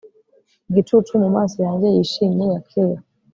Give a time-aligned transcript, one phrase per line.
[0.69, 2.99] Igicucu mumaso yanjye yishimye ya kera